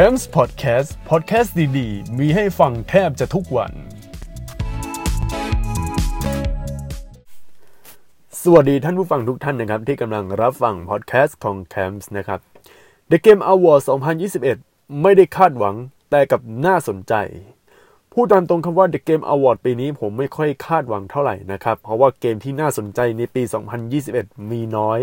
[0.00, 3.72] Camps Podcast Podcast ดีๆ มีให้ฟังแทบจะทุกวัน
[8.42, 12.40] สวัสดีท่านผู้ฟังทุกท่านนะครับ ที่กำลังรับฟังพอดแคสต์ของ Camps นะครับ
[13.10, 13.80] The Game Award
[14.40, 15.74] 2021 ไม่ได้คาดหวัง
[16.10, 17.14] แต่กับน่าสนใจ
[18.12, 23.42] พูดตามตรงคำว่า The Game Award ปีนี้ผมไม่ค่อยคาดหวังเท่าไหร่นะครับ เพราะว่าเกมที่น่าสนใจในปี
[23.96, 25.00] 2021 มีน้อย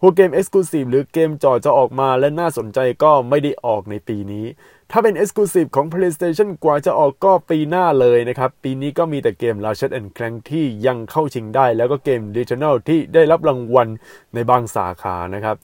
[0.00, 4.46] พวกเกม Exclusive หรือเกมจอจะออกมาและน่าสนใจก็ไม่ได้ออกในปีนี้
[4.90, 13.88] ถ้าเป็น Exclusive ของ PlayStation กว่าจะออกก็ปีหน้าเลยนะครับ ปีนี้ก็มีแต่เกม Ratchet Clank ที่ยังเข้าชิงได้ แล้วก็เกม Returnal ที่ได้รับรางวัล
[14.34, 15.56] ในบางสาขานะครับ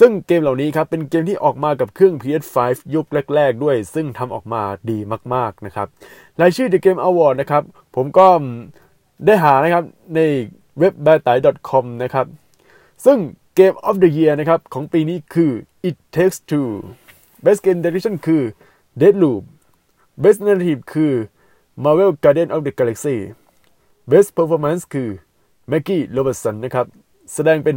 [0.00, 2.56] ซึ่งเกมเหล่านี้ครับเป็นเกมที่ออกมากับเครื่อง PS5
[2.94, 4.98] ยุคแรก ๆ ด้วย ซึ่งทำออกมาดี
[5.34, 5.88] มากๆนะครับ
[6.40, 7.62] รายชื่อ The Game Award นะครับ
[7.96, 8.28] ผมก็
[9.26, 9.84] ได้หานะครับ
[10.14, 10.20] ใน
[10.78, 11.36] เว็บ b a t a i
[11.68, 12.26] c o m นะครับ
[13.04, 13.18] ซึ่ง
[13.58, 15.52] Game of the Year นะครับ ของปีนี้คือ
[15.88, 16.70] It Takes Two
[17.44, 18.42] Best Game Direction คือ
[19.00, 19.42] Deadloop
[20.22, 21.12] Best Narrative คือ
[21.84, 23.16] Marvel Guardian of the Galaxy
[24.10, 25.08] Best Performance คือ
[25.70, 26.86] Maggie Robertson นะครับ
[27.34, 27.76] แสดงเป็น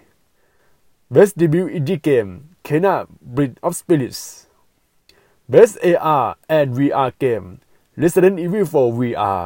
[0.09, 2.31] 14 Best Debut Indie Game
[2.67, 2.95] Kena
[3.36, 4.22] Bridge of Spirits
[5.53, 6.25] Best AR
[6.58, 7.47] and VR Game
[8.03, 9.41] Resident Evil 4 VR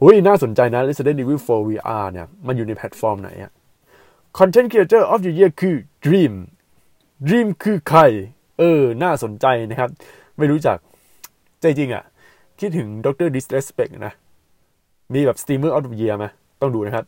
[0.00, 3.52] หุ้ยน่าสนใจนะ Resident Evil 4 VR เนี่ย มันอยู่ในแพลตฟอร์มไหนอะ
[4.38, 6.34] Content Creator of the Year คือ Dream
[7.26, 8.00] Dream คือใคร
[8.58, 9.90] เออ น่าสนใจนะครับ
[10.38, 10.78] ไม่รู้จัก
[11.60, 12.04] ใจจริงอะ
[12.58, 13.28] คิดถึง Dr.
[13.34, 14.14] Disrespect นะ
[15.14, 16.26] มีแบบ Steamer of the Year ไหม
[16.60, 17.04] ต้องดูนะครับ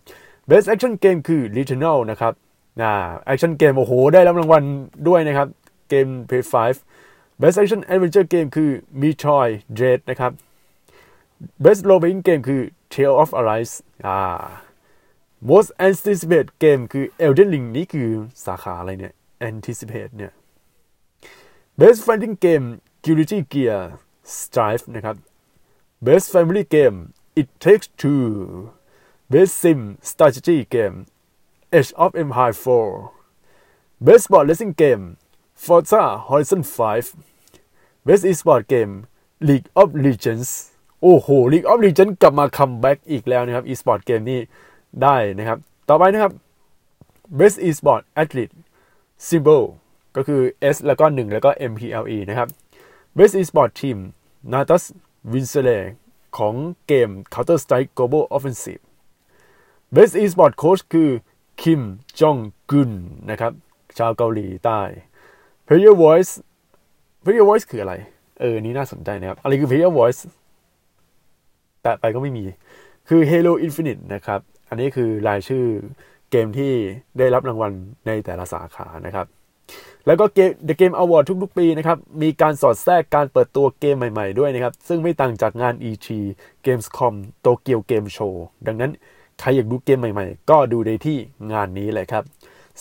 [0.50, 2.32] Best Action Game คือ Returnal นะครับ
[2.80, 2.92] น่า
[3.32, 4.62] Action Game โอ้โห ได้รับรางวัล
[5.08, 5.48] ด้วยนะครับ
[5.88, 6.56] เกม PS5
[7.40, 10.32] Best Action Adventure Game คือ Metroid Dread นะครับ
[11.64, 12.62] Best Role Playing Game คือ
[12.94, 13.74] Tale of Arise
[14.06, 14.44] อ่า
[15.50, 18.08] Most Anticipated Game คือ Elden Ring นี่คือ
[18.46, 19.14] สาขาอะไรเนี่ย
[19.48, 20.32] Anticipate เนี่ย
[21.80, 22.66] Best Fighting Game
[23.04, 23.80] Guilty Gear
[24.38, 25.16] Strive นะครับ
[26.06, 26.98] Best Family Game
[27.40, 28.72] It Takes Two
[29.32, 29.80] Best Sim
[30.10, 30.96] Strategy Game
[31.72, 33.12] Age of Empire 4
[34.06, 35.04] Best Sport Racing Game
[35.54, 37.16] Forza Horizon 5
[38.04, 39.06] Best Esport Game
[39.48, 40.50] League of Legends
[41.02, 44.40] โอ้โห League of Legends กลับมาคัมแบ็กอีกแล้วนะครับ Esport Game นี่
[45.02, 45.58] ได้นะครับ
[45.88, 46.32] ต่อไปนะครับ
[47.38, 48.54] Best Esport Athlete
[49.28, 49.64] Symbol
[50.16, 50.40] ก็คือ
[50.74, 52.48] S แล้วก็ 1 แล้วก็ MPLE นะครับ
[53.16, 53.98] Best Esport Team
[54.52, 54.84] Natus
[55.32, 55.82] w i n s l e y
[56.38, 56.54] ของ
[56.86, 58.82] เกม Counter Strike Global Offensive
[59.94, 61.10] Best Esport Coach คือ
[61.62, 61.82] คิม
[62.20, 62.38] จอง
[62.70, 62.92] กุน
[63.30, 63.52] นะครับ
[63.98, 64.80] ชาวเกาหลีใต้
[65.66, 66.32] Player Voice
[67.24, 67.94] Player Voice คืออะไร
[68.40, 70.20] เออ นี่น่าสนใจนะครับ อะไรคือ Player Voice
[71.82, 72.44] แตะไปก็ไม่มี
[73.08, 75.64] คือ Halo Infinite นะครับ อันนี้คือรายชื่อ
[76.30, 76.72] เกมที่
[77.18, 77.72] ได้รับรางวัล
[78.06, 79.26] ในแต่ละสาขานะครับ
[80.06, 86.06] แล้วก็เกม The Game Award ทุกๆปีนะครับ มีการสอดแทรกการเปิดตัวเกมใหม่ๆด้วยนะครับ ซึ่งไม่ต่างจากงาน E3
[86.64, 88.34] Gamescom Tokyo Game Show
[88.66, 88.90] ดังนั้น
[89.40, 91.18] ใครอยากดูเกมใหม่ๆ ก็ดูได้ที่
[91.52, 92.24] งานนี้เลยครับ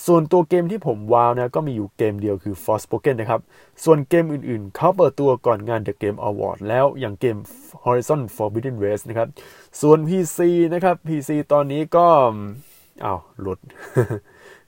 [0.06, 3.42] ส่วนตัวเกมที่ผมว้าวนะ ก็มีอยู่เกมเดียวคือ Forspoken นะครับ
[3.84, 7.38] ส่วนเกมอื่นๆ เขาเปิดตัวก่อนงาน The Game Award แล้วอย่างเกม
[7.84, 9.28] Horizon Forbidden West นะครับ
[9.82, 10.40] ส่วน PC
[10.74, 12.08] นะครับ PC ตอนนี้ก็
[13.06, 13.60] อ้าวหลุด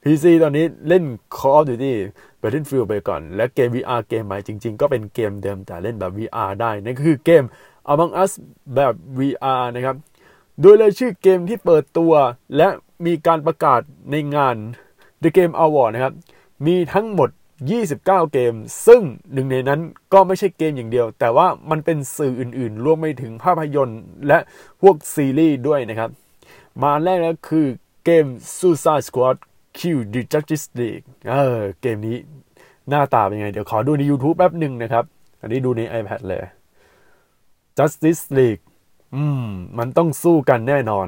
[0.04, 1.04] PC ตอนนี้เล่น
[1.38, 1.94] Call of Duty
[2.41, 7.43] Battlefield ไปก่อน และเกม VR เกมใหม่จริง ๆ ก็เป็นเกมเดิมแต่เล่นแบบ VR ได้ นั่นก็คือเกม
[7.91, 8.32] Among Us
[8.76, 9.96] แบบ VR นะครับ
[10.61, 12.14] โดยเลยชื่อเกมที่เปิดตัว
[12.58, 12.67] และ
[13.05, 14.55] มีการประกาศในงาน
[15.23, 16.14] The Game Award นะครับ
[16.66, 17.29] มีทั้งหมด
[17.72, 18.53] 29 เกม
[18.87, 19.02] ซึ่ง
[19.34, 19.82] หนึ่งในนั้น
[20.14, 24.37] ก็ไม่ใช่เกมอย่างเดียว แต่ว่ามันเป็นสื่ออื่นๆ รวมไปถึงภาพยนตร์ และ
[24.82, 26.09] พวกซีรีส์ด้วยนะครับ
[26.84, 27.67] มาแรกแล้วคือ
[28.05, 28.26] เกม
[28.58, 29.37] Suicide Squad
[29.78, 29.79] Q
[30.14, 32.18] The Justice League เออเกมนี้
[32.90, 35.06] หน้าตาเป็นไง เดี๋ยวขอดูใน YouTube แป๊บหนึ่งนะครับ
[35.41, 36.44] อันนี้ดูใน iPad เลย
[37.78, 38.64] Justice League
[39.16, 39.46] อืม
[39.78, 41.08] มันต้องสู้กันแน่นอน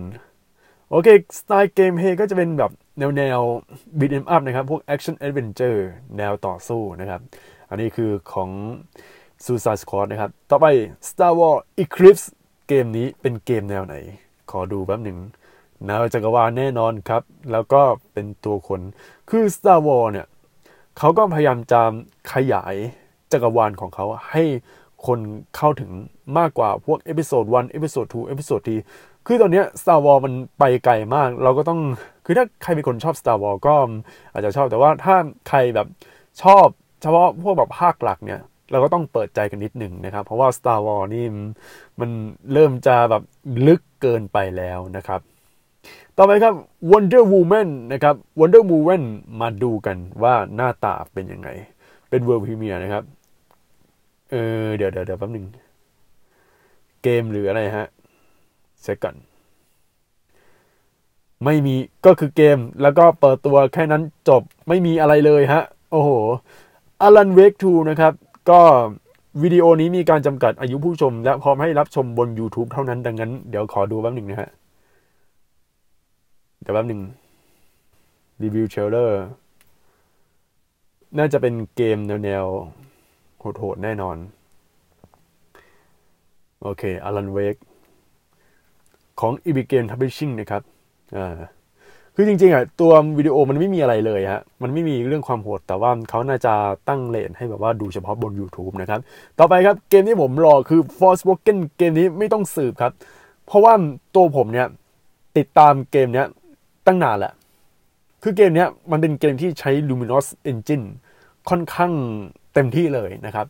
[0.89, 1.07] โอเค
[1.39, 3.39] สไตล์ gameplay ก็จะเป็นแบบแนวแนว
[3.99, 5.85] beat 'em up นะครับ พวก action adventure
[6.17, 7.21] แนวต่อสู้นะครับ
[7.69, 8.49] อันนี้คือของ
[9.45, 10.65] Suicide Squad นะครับ ต่อไป
[11.09, 12.25] Star Wars Eclipse
[12.67, 13.95] เกมนี้เป็นเกมแนวไหน
[14.51, 15.17] ขอดูแป๊บหนึ่ง
[15.85, 17.81] แนวจักรวาลแน่นอนครับ แล้วก็
[18.13, 18.81] เป็นตัวคน
[19.29, 20.27] คือ Star Wars เนี่ย
[20.97, 21.81] เขาก็พยายามจะ
[22.33, 22.75] ขยาย
[23.31, 24.43] จักรวาลของเขาให้
[25.07, 25.19] คน
[25.55, 25.91] เข้าถึง
[26.37, 28.75] มากกว่าพวก episode 1 episode 2 episode 3
[29.27, 31.79] คือตอนนี้ Star Wars มันไปไกลมาก เราก็ต้อง
[32.25, 33.75] คือถ้าใครเป็นคนชอบ Star Wars ก็
[34.33, 35.15] อาจจะชอบ แต่ว่าถ้า
[35.49, 35.87] ใครแบบ
[36.43, 36.65] ชอบ
[37.01, 38.41] เฉพาะพวกแบบภาคหลักเนี่ย
[38.71, 41.25] เราก็ต้องเปิดใจกันนิดหนึ่งนะครับ เพราะว่า Star Wars นี่
[41.99, 42.09] มัน
[42.53, 43.23] เริ่มจะแบบ
[43.67, 45.21] ลึกเกินไปแล้วนะครับ
[46.17, 46.53] ต่อไปครับ
[46.91, 49.03] Wonder Woman นะครับ Wonder Woman
[49.41, 51.49] มาดูกันว่าหน้าตาเป็นยังไง
[52.09, 53.03] เป็น World Premiere นะครับ
[54.31, 55.45] เออเดี๋ยวเดี๋ยวเดี๋ยวแป๊บหนึ่ง
[57.03, 57.87] เกมหรืออะไรฮะ
[58.81, 59.15] เซก่อน
[61.45, 61.75] ไม่มี
[62.05, 66.09] ก็คือเกมแล้วก็เปิดตัวแค่นั้นจบไม่มีอะไรเลยฮะ โอ้โห
[67.01, 68.13] อลันเวกทูนะครับ
[68.49, 68.61] ก็
[69.43, 74.49] วิดีโอนี้มีการจำกัดอายุผู้ชม และพร้อมให้รับชมบน YouTube เท่านั้นดังนั้น เดี๋ยวขอดูแป๊บหนึ่งนะฮะ
[76.63, 77.01] เดี๋ยวแป๊บหนึ่ง
[78.43, 79.23] reveal trailer
[81.17, 82.45] น่าจะเป็นเกมแนว
[83.39, 84.17] โหดๆแน่นอน
[86.61, 87.55] โอเค Alan Wake
[89.19, 90.61] ของ e b i g a m Publishing นะครับ
[91.17, 91.37] อ่า
[92.15, 96.53] คือจริงๆอะตัววิดีโอมันไม่มีอะไรเลยฮะ มันไม่มีเรื่องความโหด แต่ว่าเขาน่าจะ
[96.87, 98.99] ตั้งเรตให้แบบว่าดูเฉพาะบน YouTube นะครับ
[99.39, 102.91] ต่อไปครับเกมที่ผมรอคือ Forspoken เกมนี้ไม่ต้องสืบครับ
[103.45, 103.73] เพราะว่า
[104.15, 104.67] ตัวผมเนี่ย
[105.37, 106.27] ติดตามเกมเนี้ย
[106.85, 107.33] ตั้งนานแหละ
[108.23, 110.85] คือเกมนี้มันเป็นเกมที่ใช้ Luminous Engine
[111.49, 111.91] ค่อนข้าง
[112.53, 113.45] เต็มที่เลยนะครับ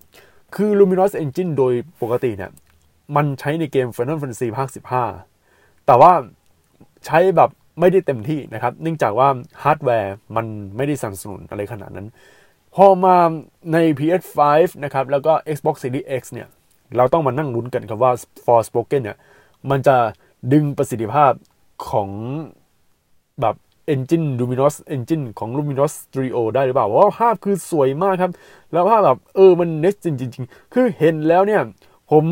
[0.55, 2.51] คือ Luminous Engine โดยปกติเนี่ย
[3.15, 4.67] มันใช้ในเกม Final Fantasy ภาค
[5.27, 6.11] 15 แต่ว่า
[7.05, 7.49] ใช้แบบ
[7.79, 9.27] ไม่ได้เต็มที่นะครับ เนื่องจากว่า
[9.63, 10.45] ฮาร์ดแวร์มัน
[10.75, 12.07] ไม่ได้สนับสนุนอะไรขนาดนั้น
[12.75, 13.17] พอมา
[13.73, 14.39] ใน PS5
[14.83, 16.47] นะครับ แล้วก็ Xbox Series X เนี่ย
[16.97, 18.11] เราต้องมานั่งลุ้นกันครับว่า
[18.45, 19.17] Forspoken เนี่ย
[19.69, 19.95] มันจะ
[20.53, 21.31] ดึงประสิทธิภาพ
[21.89, 22.09] ของ
[23.41, 23.55] แบบ
[23.93, 28.31] Engine Luminous Engine ของ Luminous Studio ได้หรือเปล่าเพราะว่าภาพคือสวยมากครับ
[28.71, 31.61] แล้วภาพแบบเออมัน next จริงๆคือเห็นแล้วเนี่ย
[32.11, 32.23] ผม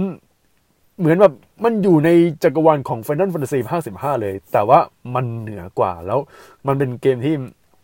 [1.00, 1.34] เหมือนแบบ
[1.64, 2.10] มันอยู่ใน
[2.44, 4.80] จักรวาลของ Final Fantasy ภาค15เลย แต่ว่า
[5.16, 6.20] มันเหนือกว่าแล้ว
[6.68, 7.36] มันเป็นเกมที่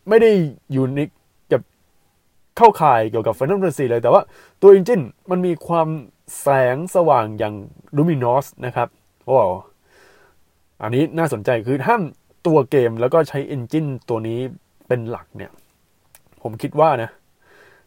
[0.09, 0.31] ไม่ได้
[0.71, 0.99] อยู่ใน
[1.51, 1.61] กับ
[2.57, 4.21] เข้าข่ายเกี่ยวกับ Final Fantasy เลย แต่ว่า
[4.61, 5.87] ตัว Engine มันมีความ
[6.41, 7.53] แสงสว่างอย่าง
[7.97, 8.87] Luminous นะครับ
[9.25, 9.37] โอ้
[10.81, 11.95] อันนี้น่าสนใจคือถ้า
[12.45, 14.39] ตัวเกมแล้วก็ใช้ Engine ตัวนี้
[14.87, 15.51] เป็นหลักเนี่ย
[16.41, 17.09] ผมคิดว่านะ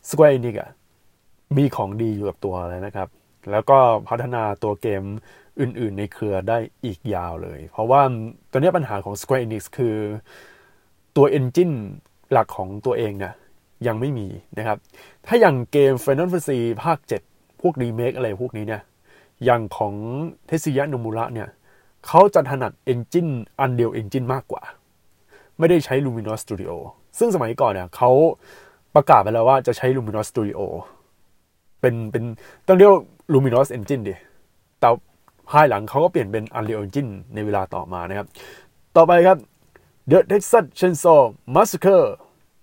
[0.08, 0.70] Square Enix อะ
[1.56, 3.08] มีของดีอยู่กับตัวเลยนะครับ
[3.50, 5.02] แล้วก็พัฒนาตัวเกม
[5.60, 8.00] อื่น ๆ ในเครือได้อีกยาวเลย เพราะว่า
[8.50, 9.96] ตอนนี้ปัญหาของ Square Enix คือ
[11.16, 11.74] ตัว Engine
[12.32, 13.34] หลักของตัวเองเนี่ย
[13.86, 14.78] ยังไม่มีนะครับ
[15.26, 16.98] ถ้าอย่างเกม Final Fantasy ภาค
[17.30, 18.82] 7 พวกรีเมคอะไรพวกนี้เนี่ย
[19.44, 19.94] อย่างของ
[20.46, 21.48] เทสึยะนมุระเนี่ย
[22.06, 23.32] เขาจะถนัด Engine
[23.64, 24.62] Unreal Engine มากกว่า
[25.58, 26.72] ไม่ได้ใช้ Luminos Studio
[27.18, 28.10] ซึ่งสมัยก่อนเนี่ยเขา
[28.94, 30.60] ประกาศไปแล้วว่าจะใช้ Luminos Studio
[31.80, 32.24] เป็นเป็น
[32.66, 32.92] ต้องเรียก
[33.32, 34.14] Luminos Engine ดิ
[34.80, 34.88] แต่
[35.50, 38.26] ภายหลังเขาก็เปลี่ยนเป็น Unreal Engine ในเวลาต่อมานะครับ
[38.96, 39.38] ต่อไปครับ
[40.10, 41.20] The Texas Chainsaw
[41.54, 42.04] Massacre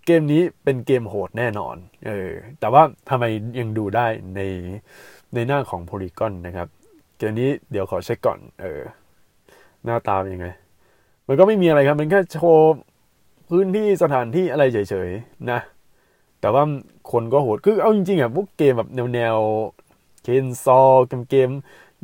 [0.05, 1.75] เกมนี้เป็นเกมโหดแน่นอน
[2.07, 2.29] เออ
[2.59, 3.23] แต่ว่าทำไม
[3.59, 4.41] ยังดูได้ใน
[5.33, 6.67] ในหน้าของ Polygon นะครับ
[7.17, 8.81] เกมนี้เดี๋ยวขอเช็คก่อน เออ
[9.85, 10.47] หน้าตาเป็นยังไง
[11.27, 12.75] มันก็ไม่มีอะไรครับ มันแค่โชว์
[13.49, 15.59] พื้นที่สถานที่อะไรเฉยๆนะ
[16.41, 16.63] แต่ว่า
[17.11, 19.37] คนก็โหด คือเอาจริงๆอะพวกเกมแบบแนวแนว
[20.23, 21.49] เคนซอเกมเกม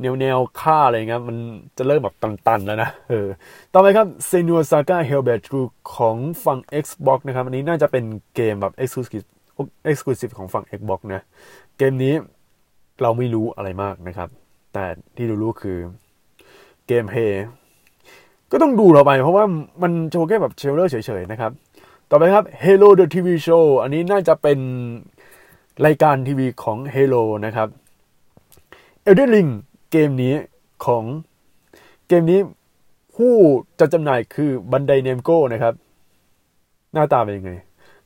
[0.02, 1.38] แนวแนวฆ่าอะไรเงี้ยมัน
[1.78, 3.28] จะเริ่มแบบตันๆแล้วนะ เออ
[3.74, 5.46] ต่อไปครับ s e n u a Saga Hellblade
[5.96, 9.26] ของฝั่ง Xbox นะครับ อันนี้น่าจะเป็นเกมแบบ Exclusive
[9.92, 11.22] Exclusive ของฝั่ง Xbox นะ
[11.78, 12.14] เกมนี้
[13.02, 14.30] เราไม่รู้อะไรมากนะครับ
[14.74, 15.78] แต่ที่รู้ๆคือ
[16.88, 17.46] เกมเพย์
[18.54, 19.46] ก็ต้องดูเราไปเพราะว่า
[19.84, 21.52] มันโชว์แค่แบบเชลเลอร์เฉยๆนะครับ
[22.10, 24.60] ต่อไปครับ Halo the TV Show อันนี้น่าจะเป็น
[25.86, 27.68] รายการทีวีของ Halo นะครับ
[29.08, 29.52] Elden Ring
[29.92, 30.36] เกมนี้
[30.86, 31.04] ของ
[32.08, 32.40] เกมนี้
[33.16, 33.34] ผู้
[33.80, 35.74] จัดจำหน่ายคือบันไดเนมโก้นะครับ
[36.94, 37.52] หน้าตาเป็นยังไง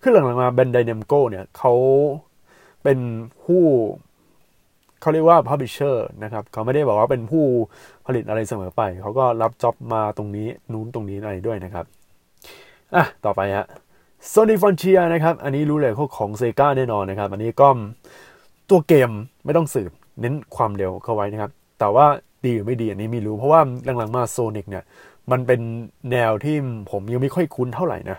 [0.02, 1.74] คือหลังๆมาบันไดเนมโก้เนี่ยเขา
[2.84, 3.00] เป็น
[3.44, 3.64] ผู้
[5.02, 7.46] เขาเรียกว่า publisher นะครับเขาไม่ได้บอกว่าเป็นผู้
[8.06, 11.86] ผลิตอะไรเสมอไป เขาก็รับจ็อบมาตรงนี้นู้นตรงนี้อะไรด้วยนะครับ
[12.96, 13.68] อะต่อไปฮะ
[14.34, 17.70] Sonic Frontiers นะครับ อันนี้รู้เลยของ Sega แน่นอนนะครับ อันนี้ก็
[18.70, 19.12] ตัวเกม
[19.46, 22.06] ไม่ต้องสืบเน้นความเร็วเข้าไว้นะครับ แต่ว่า
[22.46, 23.62] ดีหรือไม่ดีอันนี้ไม่รู้ เพราะว่า
[23.98, 24.84] หลังๆมา Sonic เนี่ย
[25.32, 25.62] มันเป็น
[26.12, 26.56] แนวที่
[26.92, 28.18] ผมยังไม่ค่อยคุ้นเท่าไหร่นะ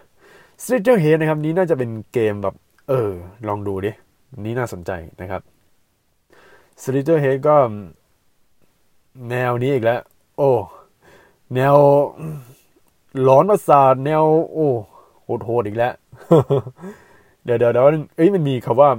[0.63, 2.55] Slitterhead นะครับนี้น่าจะเป็นเกมแบบ
[2.89, 3.11] เออ
[3.49, 3.91] ลองดูดิ
[4.39, 5.43] นี้น่าสนใจนะครับ
[6.83, 7.57] Slitterhead ก็
[9.29, 10.01] แนวนี้อีกแล้ว
[10.37, 10.51] โอ้
[11.55, 11.77] แนว
[13.23, 14.69] หลอนประสาทแนว โอ้
[15.45, 15.93] โหดๆอีกแล้ว
[17.45, 18.91] เดี๋ยวเดี๋ยวเดี๋ยวเอ้ยมันมีคำว่า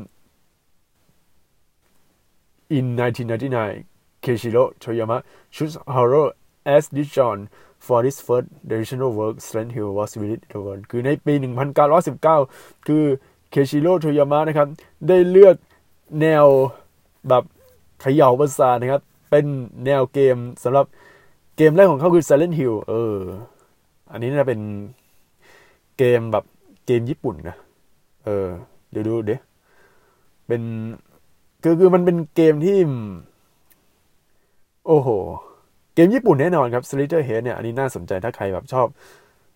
[2.78, 3.86] in 1999
[4.24, 5.18] Keiichiro Toyama
[5.56, 6.28] chose horror
[6.76, 7.48] as the genre
[7.86, 11.34] for his first directional work Silent Hill was released the world คือในปี
[12.10, 13.04] 1919 คือ
[13.52, 14.68] เคชิโร่โทยามะนะครับ
[15.08, 15.56] ได้เลือก
[16.22, 16.46] แนว
[17.30, 17.44] แบบ
[18.02, 19.46] เขย่าประสาทนะครับ เป็น
[19.86, 20.86] แนวเกมสำหรับ
[21.58, 23.16] เกมแรกของเขาคือ Silent Hill เออ
[24.12, 24.60] อันนี้น่าเป็น
[25.98, 26.46] เกมแบบ
[26.86, 27.58] เกมญี่ปุ่นนะ
[28.26, 28.48] เออ
[28.92, 29.42] เดี๋ยวดูเดี๋ยว
[30.48, 30.62] เป็น
[31.64, 32.78] คือคือมันเป็นเกมที่
[34.88, 35.10] โอ้โห
[35.94, 38.88] เกมญี่ปุ่นแน่นอนครับ Slither Head เนี่ย อันนี้น่าสนใจถ้าใครแบบชอบ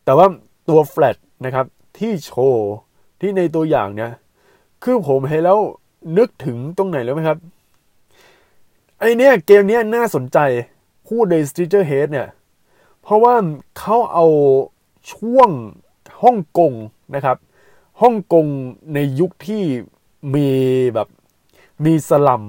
[0.06, 0.28] แต่ว่า
[0.70, 1.66] ตัวแฟลตนะครับ
[1.98, 2.74] ที่โชว์
[3.22, 4.12] ที่ในตัวอย่างเนี่ย
[4.84, 5.60] คือผมเห็นแล้ว
[6.18, 7.38] นึกถึงตรงไหนแล้วไหมครับ
[9.04, 10.38] ไอเนี้ยเกมเนี้ยน่าสนใจ
[11.08, 12.28] พูดใน Slither Head เนี่ย
[13.02, 13.36] เพราะว่า
[13.80, 14.26] เขาเอา
[15.14, 15.50] ช่วง
[16.24, 16.74] ฮ่องกง
[17.16, 17.38] นะครับ
[18.02, 18.46] ฮ่องกง
[18.94, 19.64] ในยุคที่
[20.36, 20.50] มี
[20.94, 21.08] แบบ
[21.86, 22.44] มีสลัม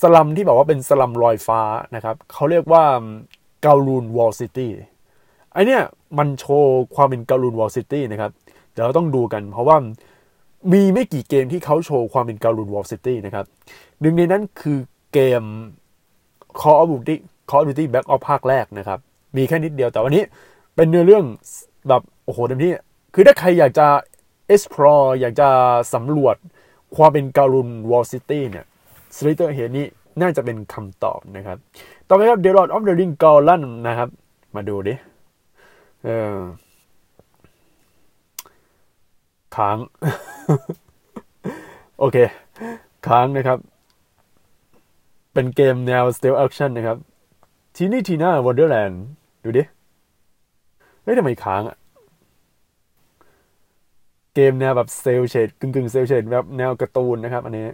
[0.00, 1.60] สลัมที่บอกว่าเป็นสลัมลอยฟ้า
[1.94, 2.84] นะครับเขาเรียกว่า
[3.62, 4.70] เกาลูนวอลซิตี้
[5.52, 5.82] ไอเนี้ย
[6.18, 8.30] มันโชว์ความเป็น Kowloon Walled City นะครับ
[8.72, 9.76] เดี๋ยวเราต้องดูกัน เพราะว่า
[10.72, 13.44] มีไม่กี่เกมที่เขาโชว์ความเป็น Kowloon Walled City นะครับ
[14.00, 14.78] หนึ่งในนั้นคือ
[15.14, 15.44] เกม
[16.60, 17.16] Call of Duty
[17.50, 18.98] Call of Duty Black Ops ภาคแรกนะครับ
[19.36, 20.24] มีแค่นิดเดียวแต่วันนี้
[20.76, 21.24] เป็นเนื้อเรื่อง
[21.88, 22.72] แบบโอ้โหเต็มที่
[23.14, 23.86] คือถ้าใครอยากจะ
[24.54, 25.48] explore อยากจะ
[25.94, 26.36] สำรวจ
[26.96, 28.66] ความเป็น Kowloon Walled City เนี่ย
[29.16, 29.86] Slitterhead นี้
[30.20, 31.58] น่าจะเป็นคำตอบนะครับ
[32.08, 34.08] ต่อไปครับ The Lord of the Ring g o l a n นะครับ
[34.54, 34.94] มาดูดิ
[36.04, 36.38] เออ
[39.56, 39.76] ค้าง
[41.98, 42.16] โอเค
[43.06, 43.58] ค้างนะครับ
[45.34, 46.98] เป็นเกมแนว Stealth Action นะครับ
[47.76, 48.96] ทีนี่ทีน่า Wonderland
[49.44, 49.62] ดูดิ
[51.02, 51.76] เฮ้ยทำไมค้างอะ
[54.34, 57.66] เกมแนวแบบเซลเชดกึ่งกึ่งเซลเชดแบบแนวการ์ตูนนะครับ อันนี้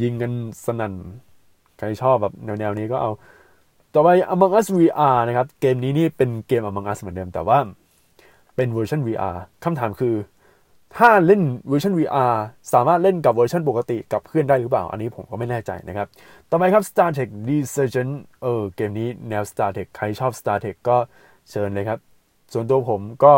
[0.00, 0.32] ยิงกัน
[0.64, 0.94] สนั่น
[1.78, 3.10] ใครชอบแบบแนวแนวนี้ก็เอา
[3.94, 7.58] ต่อไป Among Us VR นะครับ เกมนี้นี่เป็นเกม Among Us เหมือนเดิม แต่ว่า
[8.56, 10.14] เป็นเวอร์ชัน VR คำถามคือ
[10.98, 12.34] ถ้าเล่นเวอร์ชัน VR
[12.72, 16.06] สามารถเล่นกับเวอร์ชันปกติกับเพื่อนได้หรือเปล่า อันนี้ผมก็ไม่แน่ใจนะครับ
[16.50, 20.96] ต่อไปครับ Star Trek Resurgence เออเกมนี้แนว Star Trek ใครชอบ Star Trek ก็
[21.50, 21.98] เชิญเลยครับ
[22.52, 23.34] ส่วนตัวผมก็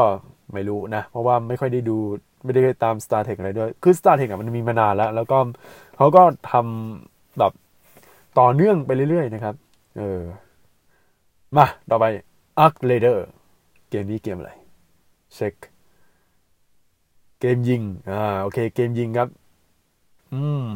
[0.52, 1.96] ไม่รู้นะ เพราะว่าไม่ค่อยได้ดู
[2.44, 5.38] ไม่ได้ตาม Star Trek อะไรด้วย คือ Star Trek มันมีมานานแล้ว แล้วก็
[5.96, 7.52] เขาก็ทำแบบ
[8.38, 9.54] ต่อเนื่องไปเรื่อยๆนะครับ
[9.98, 10.20] เออ
[11.56, 12.04] มา ต่อไป
[12.64, 13.18] Arc Raider
[13.90, 14.52] เกมนี้เกมอะไร
[15.34, 15.54] เช็ค
[17.46, 19.28] เกมยิงอ่าโอเค เกมยิงครับ
[20.34, 20.68] อืม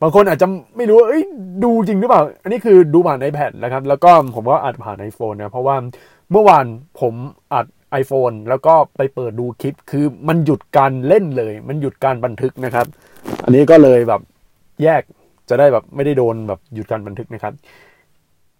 [0.00, 0.46] บางคนอาจจะ
[0.76, 1.22] ไม่รู้ว่าเอ้ย
[1.64, 5.76] ดูจริงหรือเปล่า อันนี้คือดูผ่าน iPad นะครับ แล้วก็ผมก็อัดผ่าน iPhone นะเพราะว่า
[6.30, 6.66] เมื่อวาน
[7.00, 7.14] ผม
[7.54, 7.66] อัด
[8.02, 12.86] iPhone แล้วก็ไปเปิดดูคลิป คือมันหยุดการเล่นเลย มันหยุดการบันทึกนะครับ
[13.44, 14.20] อันนี้ก็เลยแบบ
[14.82, 15.02] แยก
[15.48, 17.54] จะได้แบบไม่ได้โดนแบบหยุดการบันทึกนะครับ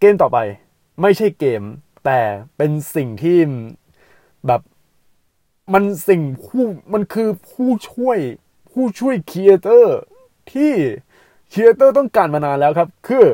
[0.00, 0.38] เกมต่อไป
[1.02, 1.62] ไม่ใช่เกม
[2.04, 2.20] แต่
[2.56, 3.38] เป็นสิ่งที่
[4.46, 4.60] แบบ
[5.72, 8.18] มันสิ่งผู้มันคือผู้ช่วย
[8.70, 9.98] ผู้ช่วย creator
[10.52, 10.72] ที่
[11.52, 13.26] creator ต้องการมานานแล้วครับ คือ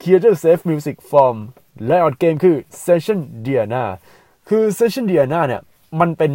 [0.00, 1.36] Creator Safe Music from
[1.86, 3.84] Riot Games คือ Sessions Diana
[4.48, 5.62] คือ Sessions Diana เนี่ย
[6.00, 6.32] มันเป็น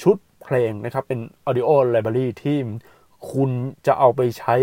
[0.00, 2.58] ชุดเพลงนะครับ เป็น Audio Library ที่
[3.32, 3.50] คุณ
[3.86, 4.54] จะเอาไปใช้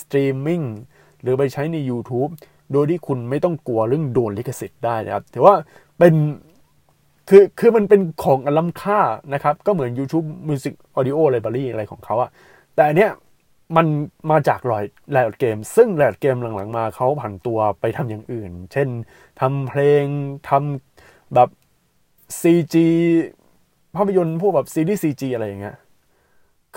[0.00, 0.62] สตรีมมิ่ง
[1.20, 2.30] หรือไปใช้ใน YouTube
[2.72, 5.54] โดยที่คุณไม่ต้องกลัวเรื่องโดนลิขสิทธิ์ได้นะครับ ถือว่า
[5.98, 6.14] เป็น
[7.28, 9.00] คือคือมันเป็นของล้ำค่า
[9.34, 12.30] นะครับ ก็เหมือน YouTube Music Audio Library อะไรของเขาอะ
[12.74, 13.10] แต่อันเนี้ย
[13.76, 13.86] มัน
[14.30, 18.88] มาจากลอยแลดเกม ซึ่งแลดเกมหลังๆมาเขาผันตัวไปทำอย่างอื่น เช่น
[19.40, 20.04] ทำเพลง
[20.48, 21.48] ทำแบบ
[22.40, 22.74] CG
[23.96, 25.76] ภาพยนตร์พวกแบบซีรีส์ CG อะไรอย่างเงี้ย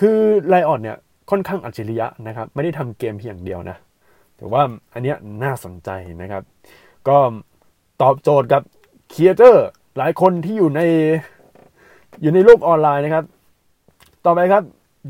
[0.00, 0.98] คือไลออนเนี่ย
[1.30, 3.76] ค่อนข้างอัจฉริยะนะครับ ไม่ได้ทำเกมเพียงเดียวนะ
[4.36, 4.62] แต่ว่า
[4.94, 5.90] อันเนี้ยน่าสนใจ
[6.22, 6.42] นะครับ
[7.08, 7.18] ก็
[8.02, 8.62] ตอบโจทย์กับ
[9.12, 10.80] ครีเอเตอร์ หลายคนที่อยู่ใน
[12.22, 13.24] อยู่ในโลกออนไลน์นะครับ
[14.24, 14.62] ต่อไปครับ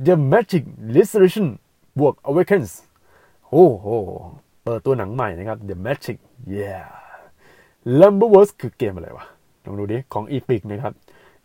[0.06, 0.64] The Matrix
[0.96, 1.46] Resurrections
[1.98, 2.70] บวก Awakens
[3.50, 3.86] โอ้โห
[4.64, 6.18] เปิดตัวหนังใหม่นะครับ The Magic
[6.56, 6.86] yeah
[8.00, 9.26] l u m b e r w o r s คือเกมอะไรวะ
[9.64, 10.92] ลองดูดิ ของ Epic นะครับ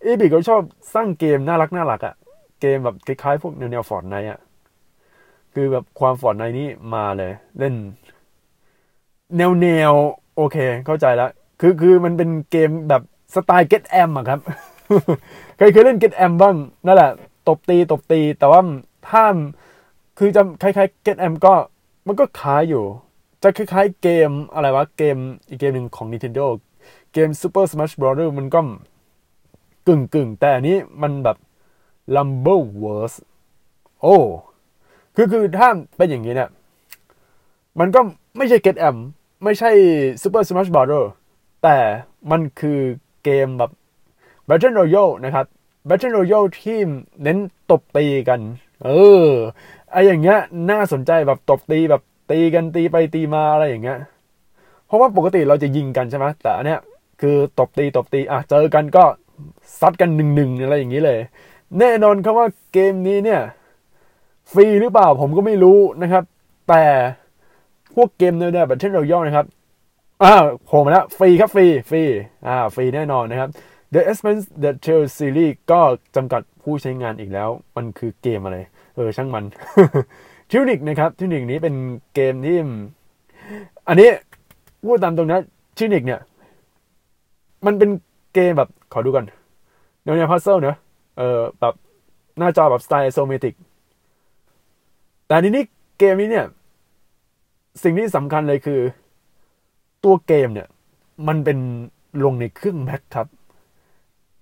[0.06, 0.62] Epic เขาชอบ
[0.94, 2.16] สร้างเกมน่ารักน่ารักอะ
[2.62, 4.40] เกมแบบคล้ายๆ พวกแนวแนว Fortnite อะ
[5.54, 7.74] คือแบบความ Fortnite นี่มาเลย เล่น
[9.38, 9.92] แนวแนว
[10.36, 13.04] โอเค เข้าใจแล้ว คือคือมันเป็นเกมแบบ
[13.36, 14.40] สไตล์ Get Am อะครับ
[15.58, 17.12] เคยเคยเล่น Get Am บ้าง นั่นแหละ
[17.48, 18.62] ตบตีตบตี แต่ว่า
[19.10, 19.26] ถ้า
[20.18, 21.54] คือจะคล้ายๆ Get Am ก็
[22.08, 22.84] มันก็คล้ายอยู่
[23.44, 26.46] จะคล้ายๆเกมอะไรวะ เกมอีกเกมหนึ่งของ Nintendo
[27.14, 28.32] เกม Super Smash Bros.
[28.38, 28.60] มันก็
[29.88, 31.38] กึ่งกึ่งแต่อันนี้มันแบบ
[32.16, 33.14] Rumble Wars
[34.02, 34.18] โอ้
[35.16, 36.50] คือคือถ้าเป็นอย่างนี้เนี่ย
[37.80, 38.00] มันก็
[38.38, 38.98] ไม่ใช่ Get M
[39.44, 39.72] ไม่ใช่
[40.22, 41.06] Super Smash Bros.
[41.64, 41.78] แต่
[42.32, 42.80] มันคือ
[43.24, 43.72] เกมแบบ
[44.48, 45.46] Battle Royale นะครับ
[45.88, 46.80] Battle Royale ที่
[47.24, 47.38] เน้น
[47.72, 48.40] ตบตีกัน
[48.84, 48.90] เอ
[49.28, 49.30] อ
[49.92, 50.40] ไออย่างเงี้ย
[50.72, 52.02] น่าสนใจแบบตบตีแบบ
[52.32, 53.98] ตีกันตีไปตีมาอะไรอย่างเงี้ย
[54.86, 56.80] เพราะว่าปกติเราจะยิงกันใช่ไหมแต่อันเนี้ย
[57.22, 59.04] คือตบตีตบตีอะเจอกันก็
[59.80, 61.20] ซัดกันหนึ่งหนึ่งอะไรอย่างนี้เลย
[61.80, 63.42] แน่นอนครับว่าเกมนี้เนี่ย
[64.52, 66.24] ฟรีหรือเปล่าผมก็ไม่รู้นะครับ
[66.70, 66.84] แต่
[67.96, 69.46] พวกเกมเนี่ยแบบเช่นเราย่อนะครับ
[70.22, 70.34] อ่า
[70.66, 72.04] โผล่มาแล้วฟรีครับฟรีฟรี
[72.48, 73.50] อ่าฟรีแน่นอนนะครับ
[73.94, 75.80] The Expanse The Telltale Series ก็
[76.16, 78.58] จำกัดผู้ใช้งานอีกแล้ว มันคือเกมอะไร
[78.96, 79.46] เออ ช่างมัน
[80.50, 81.76] Tunic นะครับ Tunic นี้เป็น
[82.14, 82.58] เกมที่
[83.88, 84.10] อันนี้
[84.86, 85.42] พูดตามตรงนะ
[85.78, 86.20] Tunic เนี่ย
[87.66, 87.90] มันเป็น
[88.34, 89.26] เกมแบบขอดูก่อน
[90.04, 90.78] แนวแนว puzzle เนอะ
[91.18, 91.74] เออแบบ
[92.38, 93.54] หน้าจอแบบสไตล์ isometric
[95.28, 95.64] แต่ทีนี้
[96.00, 96.46] เกมนี้เนี่ย
[97.84, 98.80] สิ่งที่สำคัญเลยคือ
[100.04, 100.68] ตัวเกมเนี่ย
[101.28, 101.58] มันเป็น
[102.26, 103.28] ลงในเครื่อง Mac ครับ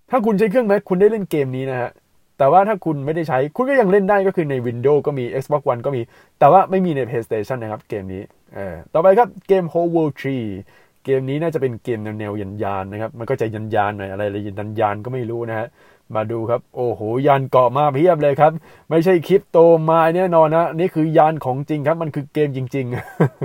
[0.09, 1.91] ถ้าคุณใช้เครื่อง Mac คุณได้เล่นเกมนี้นะฮะ
[2.37, 6.01] แต่ว่าถ้าคุณไม่ได้ใช้ คุณก็ยังเล่นได้ก็คือใน Windows ก็มี Xbox One ก็มี
[6.39, 8.21] แต่ว่าไม่มีใน PlayStation นะครับเกมนี้
[8.55, 10.13] เออต่อไปครับเกม Whole World
[10.59, 15.67] 3 เกมนี้น่าจะเป็นเกมแนวยันยานนะครับ มันก็จะยันยานหน่อยอะไรอะไรยันยานก็ไม่รู้นะฮะ
[16.15, 18.51] มาดูครับ โอ้โห ยานเกาะมาเพียบเลยครับ
[18.89, 19.57] ไม่ใช่คลิปโต
[19.89, 22.85] มาแน่นอนนะ นี่คือยานของจริงครับ มันคือเกมจริง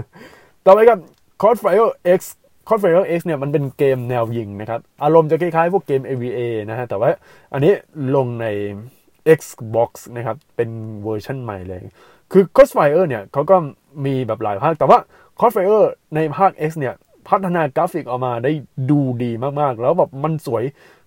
[0.02, 0.98] ๆ ต่อไปครับ
[1.42, 1.88] c o s f i r e
[2.18, 2.20] X
[2.68, 6.40] c o s f i r e X เนี่ยมันเป็นเกมแนวยิงนะครับ อารมณ์จะคล้ายๆ พวกเกม AVA
[6.70, 7.10] นะฮะแต่ว่า
[7.52, 7.72] อันนี้
[8.16, 8.46] ลงใน
[9.38, 10.70] Xbox นะครับ เป็น
[11.04, 11.80] เวอร์ชันใหม่เลย
[12.32, 13.56] คือ c o s f i r e เนี่ยเขาก็
[14.04, 14.98] มีแบบหลายภาค แต่ว่า
[15.40, 15.80] CrossFire
[16.14, 16.94] ในภาค X เนี่ย
[17.28, 18.52] พัฒนากราฟิกออกมาได้
[18.90, 20.64] ดูดีมากๆ แล้วแบบมันสวย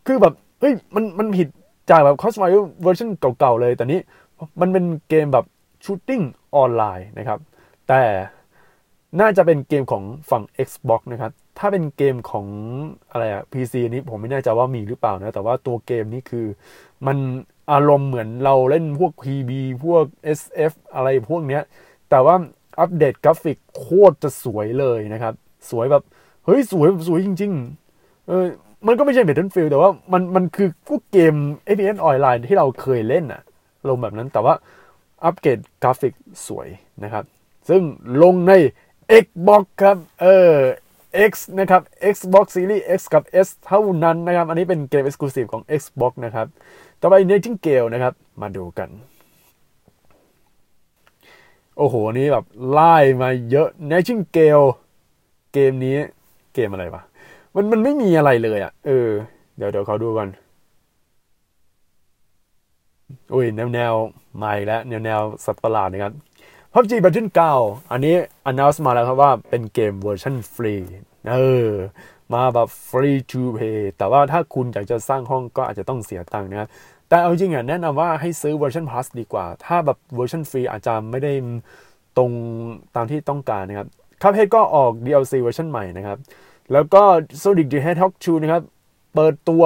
[0.07, 1.47] คือแบบเฮ้ยมันมันผิด
[1.89, 3.99] จากแบบ c o s f i r e เวอร์ชันเก่าๆเลย แต่นี้
[4.61, 5.45] มันเป็นเกมแบบ
[5.83, 6.21] shooting
[6.55, 7.39] ออนไลน์นะครับ
[7.87, 8.01] แต่
[9.19, 12.45] น่าจะเป็นเกมของฝั่ง Xbox นะครับ ถ้าเป็นเกมของ
[13.11, 16.45] อะไรอะ PC นี้ผมไม่แน่ใจว่ามีหรือเปล่านะ แต่ว่าตัวเกมนี้คือ
[17.07, 17.17] มัน
[17.71, 19.51] อารมณ์เหมือนเราเล่นพวก PB
[19.85, 20.03] พวก
[20.39, 21.61] SF อะไรพวกเนี้ย
[22.09, 22.35] แต่ว่า
[22.79, 25.33] อัปเดตกราฟิกโคตรจะสวยเลยนะครับ
[25.69, 26.03] สวยแบบ
[26.45, 27.51] เฮ้ย สวยสวยจริง
[27.91, 28.45] ๆ เออ
[28.87, 31.35] มันก็ไม่ใช่ Battlefield แต่ว่ามันมันคือพวกเกม
[31.75, 33.41] FPS ออนไลน์ที่เราเคยเล่นอะ
[33.89, 34.53] อะไรแบบนั้นแต่ว่า
[35.23, 36.13] อัปเกรดกราฟิก
[36.47, 36.67] สวย
[37.03, 37.23] นะครับ
[37.69, 37.81] ซึ่ง
[38.23, 38.53] ลงใน
[39.23, 40.53] Xbox ครับ เออ
[41.29, 41.81] X นะครับ
[42.13, 46.47] Xbox Series X กับ S เท่านั้นนะครับ อันนี้เป็นเกม Exclusive ของ Xbox นะครับ
[47.01, 48.89] ต่อไป Nightingale นะครับ มาดูกัน
[51.77, 54.65] โอ้โห นี้แบบไล่มาเยอะ Nightingale
[55.53, 55.97] เกมนี้
[56.53, 57.01] เกมอะไรวะ
[57.55, 59.09] มันมันไม่มีอะไรเลยอะ่ะ เออ
[59.57, 60.29] เดี๋ยวเดี๋ยวเขาดูก่อน
[63.33, 63.93] อุ้ยแนวแนว
[64.41, 66.13] มาอีกแล้วแนวแนวสัตว์ประหลาดนะครับ
[66.73, 67.29] PUBG Battle
[67.59, 68.15] 9 อันนี้
[68.49, 70.75] announce มาแล้วครับว่าเป็นเกมเวอร์ชันฟรี
[71.29, 71.35] เอ
[71.67, 71.69] อ
[72.33, 76.69] มาแบบ free to play แต่ว่าถ้าคุณอยากจะสร้างห้องก็อาจจะต้องเสียตังค์นะครับ
[77.09, 81.33] แต่เอาจริงอะแนะนำว่าให้ซื้อเวอร์ชัน plus ดีกว่า ถ้าแบบเวอร์ชันฟรีอาจจะไม่ได้
[82.17, 82.31] ตรง
[82.95, 83.87] ตามที่ต้องการนะครับ
[84.21, 86.17] Cuphead ก็ออก DLC เวอร์ชันใหม่นะครับ
[86.71, 87.03] แล้วก็
[87.41, 88.63] Sonic the Hedgehog 2 นะครับ
[89.13, 89.63] เปิดตัว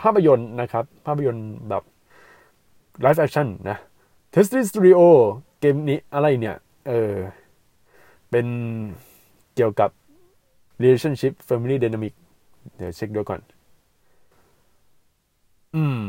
[0.00, 1.82] ภาพยนตร์นะครับ ภาพยนตร์แบบ
[3.04, 3.78] live action นะ
[4.34, 5.00] t e s t i Studio
[5.60, 6.56] เกมนี้อะไรเนี่ย
[6.88, 7.14] เออ
[8.30, 8.46] เป็น
[9.54, 9.90] เกี่ยวกับ
[10.82, 12.14] relationship family dynamic
[12.76, 13.40] เดี๋ยวเช็คดูก่อน
[15.74, 16.00] อืม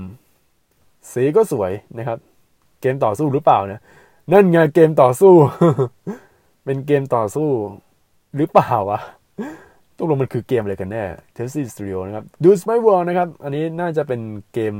[1.11, 2.17] สีก็สวยนะครับ
[2.81, 3.81] เกมต่อสู้หรือเปล่านะ
[4.31, 5.33] นั่นไงเกมต่อสู้
[6.65, 7.49] เป็นเกมต่อสู้
[8.35, 8.99] หรือเปล่าวะ
[9.97, 11.03] ตกลงมันคือเกมอะไรกันแน่
[11.35, 14.21] t e s t y Studio นะครับดูส m ม World นะครับ อันนี้น่าจะเป็น
[14.53, 14.75] เกม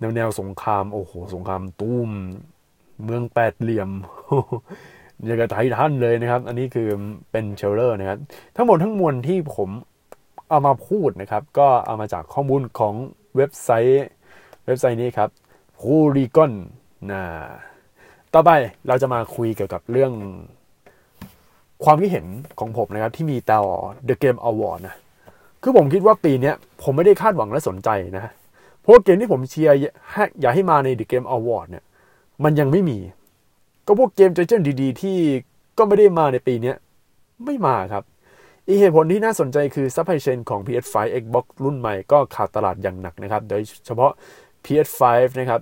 [0.00, 2.10] แนวแนวสงคราม โอ้โห สงครามตุ้ม
[3.04, 3.90] เมืองแปดเหลี่ยม
[5.24, 6.88] อย่างกับไททันเลยนะครับ อันนี้คือ
[7.30, 8.18] เป็น trailer นะครับ
[8.56, 9.70] ทั้งหมดทั้งมวลที่ผม
[10.48, 12.94] เอามาพูดนะครับ ก็เอามาจากข้อมูลของ
[13.36, 14.06] เว็บไซต์
[14.66, 15.28] เว็บไซต์นี้ครับ
[15.78, 16.52] p o l y g o n
[17.10, 17.22] นะ
[18.34, 18.50] ต่อไป
[18.88, 20.12] เราจะมาคุยเกี่ยวกับเรื่อง
[21.84, 22.26] ความคิดเห็น
[22.60, 23.62] ของผมนะครับ ที่มีต่อ
[24.08, 24.94] The Game Award นะ
[25.62, 28.32] คือผมคิดว่าปีนี้ผมไม่ได้คาดหวังและสนใจนะ
[28.80, 29.76] เพราะเกมที่ผมเชียร์
[30.40, 31.84] อยากให้มาใน The Game Award เนี่ย
[32.44, 32.98] มันยังไม่มี
[33.86, 35.18] ก็พวกเกม next gen ดีๆ ที่
[35.78, 36.72] ก็ไม่ได้มาในปีนี้
[37.44, 38.04] ไม่มาครับ
[38.66, 44.12] อีกเหตุผลที่น่าสนใจคือ supply chain ของ PS5 Xbox รุ่นใหม่ก็ขาดตลาดอย่างหนักนะครับ โดยเฉพาะ
[44.64, 45.02] PS5
[45.38, 45.60] นะครับ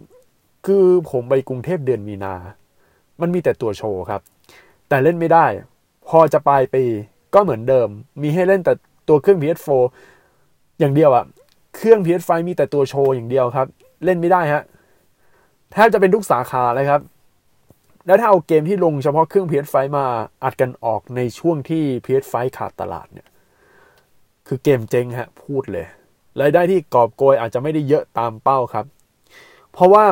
[0.66, 2.34] คือผมไปกรุงเทพเดือนมีนา
[3.20, 4.20] มันมีแต่ตัวโชว์ครับ
[4.88, 5.46] แต่เล่นไม่ได้
[6.08, 6.84] พอจะปลายปี
[7.34, 7.88] ก็เหมือนเดิม
[8.22, 8.72] มีให้เล่นแต่
[9.08, 9.68] ตัวเครื่อง PS4
[10.78, 11.24] อย่างเดียวอะ
[11.76, 13.66] เครื่อง PS5 มีแต่ตัวโชว์อย่างเดียวครับ
[14.04, 14.62] เล่นไม่ได้ฮะ
[15.72, 17.00] แทบจะเป็นทุกสาขาเลยครับ
[18.06, 20.04] แล้วถ้าเอาเกมที่ลงเฉพาะเครื่อง PS5 มา
[20.44, 23.28] อัดกันออกในช่วงที่ PS5 ขาดตลาดเนี่ย
[24.46, 25.86] คือเกมเจ๊งฮะ พูดเลย
[26.40, 28.86] รายได้ที่กอบโกยอาจจะไม่ได้เยอะตามเป้าครับ
[29.72, 30.04] เพราะว่า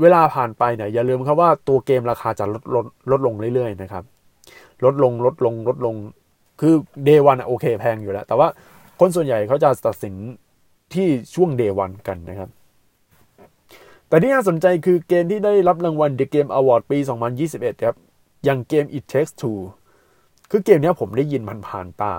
[0.00, 4.04] เวลาผ่านไปเนี่ยอย่าลืมครับว่าตัวเกมราคาจะลดลดลดลงเรื่อยๆนะครับ
[4.84, 5.94] ลดลงลดลงลดลง
[6.60, 8.48] คือเดวันโอเคแพงอยู่แล้ว แต่ว่า
[9.00, 10.14] คนส่วนใหญ่เขาจะตัดสิน
[10.94, 12.50] ที่ช่วงเดวันกันนะครับ
[14.08, 16.98] แต่ที่น่าสนใจคือเกมที่ได้รับรางวัล The Game Award ปี
[17.40, 17.96] 2021 ครับ
[18.44, 19.60] อย่างเกม It Takes Two
[20.50, 22.14] คือเกมนี้ผมได้ยินมันผ่านตา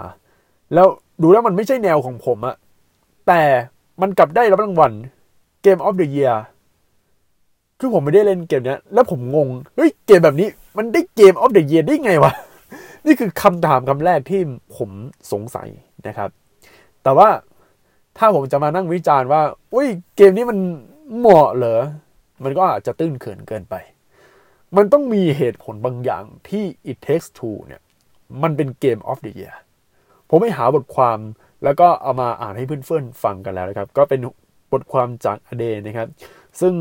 [0.74, 0.88] แล้ว
[1.22, 2.56] ดูแล้วมันไม่ใช่แนวของผมอะ
[3.28, 3.42] แต่
[4.02, 4.92] มันกลับได้รับรางวัล
[5.66, 6.36] Game of the Year
[7.80, 10.48] คือผมไม่ได้เล่นเกมนี้แล้วผมงง เฮ้ยเกมแบบนี้
[10.78, 12.32] มันได้เกม of the Year ได้ไงวะ
[13.06, 14.42] นี่คือคำถามคำแรกที่
[14.78, 14.90] ผม
[15.32, 15.70] สงสัย
[16.08, 16.30] นะครับ
[17.04, 17.30] แต่ว่า
[18.18, 19.42] ถ้าผมจะมานั่งวิจารณ์ว่า
[19.74, 20.58] อุ้ยเกมนี้มัน
[21.18, 21.82] เหมาะเหรอ
[22.44, 23.76] มันก็อาจจะตื้นเขินเกินไป
[24.76, 27.82] มันต้องมีเหตุผลบางอย่างที่ It Takes Two เนี่ย
[28.44, 29.56] มันเป็นเกม of the year
[30.30, 31.20] ผมไปหาบทความ
[31.64, 34.20] แล้วก็เอามาอ่านให้เพื่อนๆฟังกันแล้วนะครับ ก็เป็น
[34.72, 36.08] บทความจากอเดนะครับ
[36.62, 36.74] ซึ่ง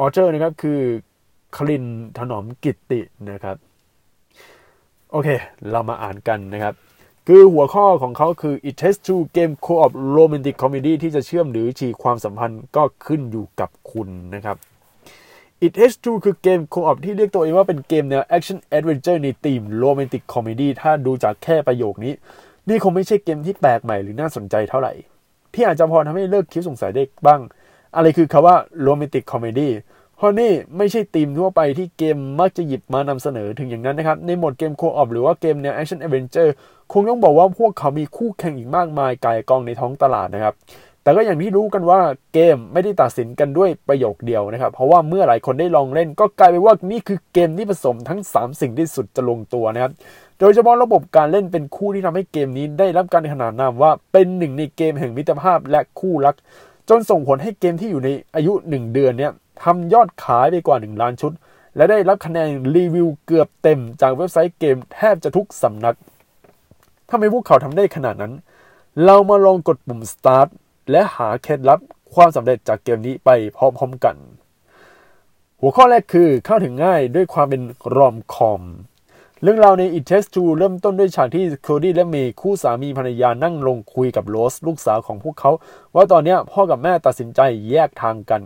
[0.00, 0.80] ออเจอร์นะครับคือ
[1.56, 1.84] คลิน
[2.18, 3.00] ถนอมกิตติ
[3.30, 3.56] นะครับ
[5.10, 5.28] โอเค
[5.70, 6.74] เรามาอ่านกันนะครับ
[7.28, 14.56] คือหัวข้อของเขาคือ it takes two game co-op romantic comedy ที่จะเชื่อมหรือฉีกความสัมพันธ์ก็ขึ้นอยู่กับคุณนะครับ
[15.64, 22.12] it takes two คือเกม co-op ที่เรียกตัวเองว่าเป็นเกมแนว action adventure ในธีม romantic comedy ถ้าดูจากแค่ประโยคนี้
[22.68, 24.92] นี่คงไม่ใช่เกมที่แปลกใหม่หรือน่าสนใจเท่าไหร่
[25.54, 27.40] ที่อาจจะพอทำให้เลิกคิดสงสัยได้บ้าง
[27.96, 28.56] อะไรคือคาว่า
[28.86, 29.70] romantic comedy
[30.16, 36.50] เพราะนี่ไม่ใช่ธีมทั่วไปที่เกมมักจะหยิบมานำเสนอถึงอย่างนั้นนะครับ ในโหมดเกมโคออฟหรือว่าเกมแนว action adventure
[36.81, 40.54] ค คงต้องบอกว่าพวกเขามีคู่แข่งอีกมากมายกายกองในท้องตลาดนะครับ
[41.02, 42.00] แต่ก็อย่างที่รู้กันว่า
[42.34, 49.92] เกมไม่ได้ตัดสินกันด้วยประโยคเดียวนะครับ เพราะว่าเมื่อหลายคนได้ลองเล่น ก็กลายเป็นว่านี่คือเกมที่ผสมทั้ง 3 สิ่งที่สุดจะลงตัวนะครับ
[50.40, 56.34] โดยเฉพาะระบบการเล่นเป็นคู่ที่ทำให้เกมนี้ได้รับการขนานนามว่าเป็นหนึ่งในเกมแห่งมิตรภาพและคู่รัก
[56.88, 61.32] จนส่งผลให้เกมที่อยู่ในอายุ 1 เดือนเนี่ยทำยอดขายไปกว่า 1 ล้านชุด
[61.76, 65.96] และได้รับคะแนนรีวิวเกือบเต็มจากเว็บไซต์เกมแทบจะทุกสำนัก
[67.14, 68.32] ทำไมพวกเขาทำได้ขนาดนั้น
[69.04, 70.48] เรามาลองกดปุ่ม start
[70.90, 71.80] และหาเคล็ดลับ
[72.14, 74.16] ความสำเร็จจากเกมนี้ไปพร้อมๆกัน
[75.60, 77.62] หัวข้อแรกคือเข้าถึงง่ายด้วยความเป็น
[77.96, 78.62] rom-com
[79.42, 85.50] เรื่องราวใน It Takes Two เริ่มต้นด้วยฉากที่โคดี้และเมย์คู่สามีภรรยานั่งลงคุยกับโรสลูกสาวของพวกเขา
[85.94, 88.42] ว่าตอนนี้พ่อกับแม่ตัดสินใจแยกทางกัน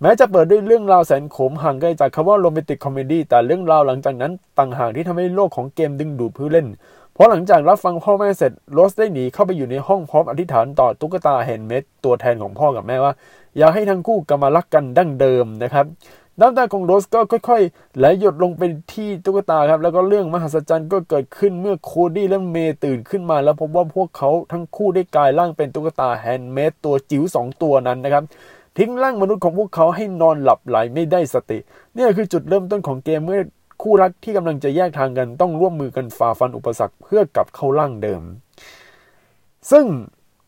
[0.00, 6.66] แม้จะเปิดด้วยเรื่องราวแสนขมห่างไกลจากคำว่า romantic comedy แต่เรื่องราวหลังจากนั้นต่างหากที่ทำให้โลกของเกมดึงดูดผู้เล่น
[7.22, 13.12] เพราะหลังจากรับฟังพ่อแม่เสร็จโรสได้หนีเข้าไปอยู่ในห้องพร้อมอธิษฐานต่อตุ๊กตา handmade ตัวแทนของพ่อกับแม่ว่า
[13.58, 15.86] อยากให้ทั้งคู่กลับมารักกันดั้งเดิมนะครับ
[16.40, 28.24] น้ำตาของโรสก็ค่อยๆไหลหยดลงไปที่ตุ๊กตาครับ แล้วก็เรื่องมหัศจรรย์ก็เกิดขึ้นเมื่อโคดี้และเมย์ตื่นขึ้นมา แล้วพบว่าพวกเขาทั้งคู่ได้กลายร่างเป็นตุ๊กตา handmade ตัวจิ๋วสองตัวนั้นนะครับ
[28.78, 31.58] ทิ้งร่างมนุษย์ของพวกเขาให้นอนหลับใหลไม่ได้สติ
[31.94, 33.40] นี่คือจุดเริ่มต้นของเกมเมื่อ
[33.82, 38.22] คู่รักที่กำลังจะแยกทางกันต้องร่วมมือกันฝ่าฟันอุปสรรคเพื่อกลับเข้าร่างเดิม
[39.70, 39.84] ซึ่ง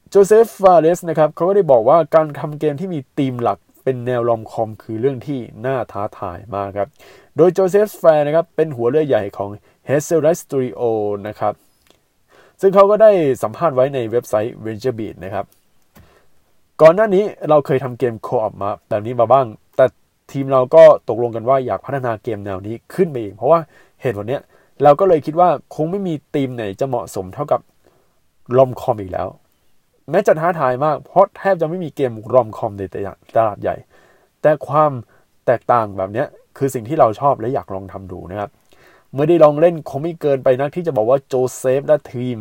[0.09, 6.89] Josef Fares นะครับเขาก็ได้บอกว่าการทำเกมที่มีธีมหลักเป็นแนว rom-com คือเรื่องที่น่าท้าทายมากครับ
[7.37, 9.51] โดย Josef Fares นะครับเป็นหัวเรือใหญ่ของ
[9.89, 10.83] h a z e l r i Studio
[11.27, 11.55] นะครับ
[12.61, 13.11] ซึ่งเขาก็ได้
[13.43, 15.45] สัมภาษณ์ไว้ในเว็บไซต์ VentureBeat นะครับ
[16.83, 19.47] ก่อนหน้านี้เราเคยทำเกม co-op มาแบบนี้มาบ้าง
[20.31, 23.61] ทีมเราก็ตกลงกันว่าอยากพัฒนาเกมแนวนี้ขึ้นไปอีกเพราะว่า
[24.01, 24.43] เหตุผลเนี้ย
[24.83, 27.61] เราก็เลยคิดว่าคงไม่มีทีมไหนจะเหมาะสมเท่ากับ
[28.59, 29.29] rom-com อีกแล้ว
[30.11, 33.77] แม้จะท้าทายมากเพราะแทบจะไม่มีเกม rom-com ในตลาดใหญ่
[34.43, 34.93] แต่ความ
[35.47, 36.25] แตกต่างแบบนี้
[36.59, 38.51] คือสิ่งที่เราชอบและอยากลองทำดูนะครับ
[39.13, 42.39] เมื่อได้ลองเล่นคงไม่เกินไปนักที่จะบอกว่าโจเซฟและทีม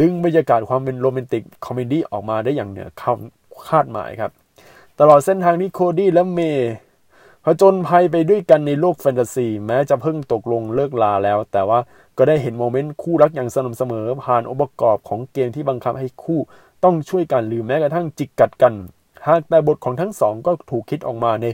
[0.00, 2.88] ดึงบรรยากาศความเป็น romantic comedy ออกมาได้อย่างเหนือ
[3.68, 4.30] คาดหมายครับ
[5.00, 6.72] ตลอดเส้นทางที่โคดี้และเมย์
[7.44, 11.78] ผจญภัยไปด้วยกันในโลกแฟนตาซี แม้จะเพิ่งตกลงเลิกลาแล้ว แต่ว่า
[12.18, 16.40] ก็ได้เห็น moment คู่รักอย่างสม่ำเสมอ ผ่านองค์ประกอบของเกมที่บังคับให้คู่
[16.84, 18.74] ต้องช่วยกันหรือแม้กระทั่งจิกกัดกัน
[19.26, 21.46] หากแต่บทของทั้งสองก็ถูกคิดออกมาใน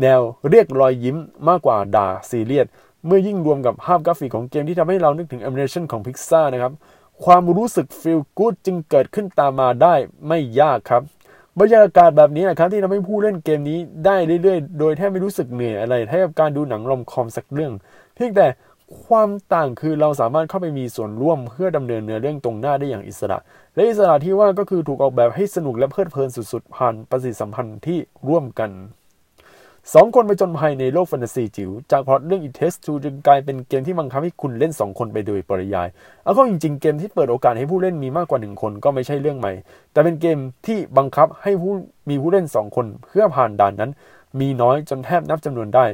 [0.00, 1.16] แนวเรียกรอยยิ้ม
[1.48, 2.66] มากกว่าดราม่าซีเรียส
[3.06, 6.72] เมื่อยิ่งรวมกับภาพกราฟิกของเกมที่ทำให้เรานึกถึงแอนิเมชันของพิกซ่านะครับ
[7.24, 9.94] ความรู้สึก feel good จึงเกิดขึ้นตามมาได้
[10.28, 11.02] ไม่ยากครับ
[11.58, 17.72] บรรยากาศแบบนี้นะครับที่ทำให้ผู้เล่นเกมนี้ได้เรื่อยๆ โดยแทบไม่รู้สึกเหนื่อยอะไรเทบกับการดูหนังรอมคอมสักเรื่อง
[18.14, 18.46] เพียงแต่
[19.04, 23.38] ความต่างคือเราสามารถเข้าไปมีส่วนร่วมเพื่อดำเนินเนื้อเรื่องตรงหน้าได้อย่างอิสระ
[23.74, 28.70] และอิสระที่ว่าก็คือถูกออกแบบให้สนุกและเพลิดเพลินสุดๆผ่านประสิทธิสัมพันธ์ที่ร่วมกัน
[29.94, 35.88] สองคนไปจนภัยในโลกแฟนตาซีจิ๋วจากพอดเรื่อง It Takes Two จึงกลายเป็นเกมที่บังคับให้คุณเล่น 2 คนไปโดยปริยาย
[36.24, 39.52] เอาเข้าจริงๆ เกมที่เปิดโอกาสให้ผู้เล่นมีมากกว่า 1 คนก็ไม่ใช่เรื่องใหม่
[39.92, 41.72] แต่เป็นเกมที่บังคับให้ผู้
[42.08, 43.90] มีผู้เล่น 2 คนเพื่อผ่านด่านนั้น
[44.40, 45.84] มีน้อยจนแทบนับจำนวนได้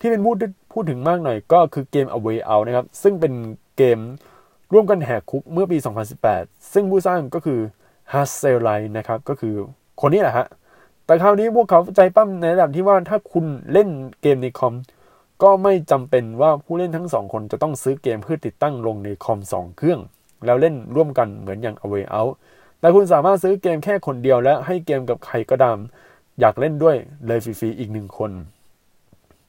[0.00, 0.36] ที่เป็นพูด
[0.72, 3.32] พูดถึงมากหน่อยก็คือเกม A Way Out นะครับซึ่งเป็น
[3.76, 3.98] เกม
[4.72, 5.78] ร่วมกันแหกคุกเมื่อปี
[6.24, 7.60] 2018 ซึ่งผู้สร้างก็คือ
[8.12, 9.54] h a s s e l i นะครับก็คือ
[10.00, 10.46] คนนี้แหละฮะ
[11.06, 13.88] แต่คราวนี้พวกเขาใจปั้มในระดับที่ว่าถ้าคุณเล่น
[14.22, 14.74] เกมในคอม
[15.42, 20.00] ก็ไม่จำเป็นว่าผู้เล่นทั้งสองคนจะต้องซื้อเกมเพื่อติดตั้งลงในคอมสองเครื่อง
[20.44, 22.32] แล้วเล่นร่วมกันเหมือนอย่าง A Way Out
[22.80, 25.78] แต่คุณสามารถซื้อเกมแค่คนเดียวและให้เกมกับใครก็ตาม
[26.40, 28.32] อยากเล่นด้วยเลยฟรีๆอีกหนึ่งคน